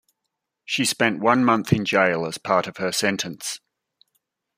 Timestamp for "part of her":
2.39-2.91